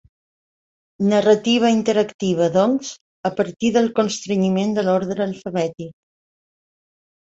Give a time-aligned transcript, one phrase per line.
[1.11, 2.91] Narrativa interactiva doncs,
[3.31, 5.97] a partir del constrenyiment de l'ordre alfabètic.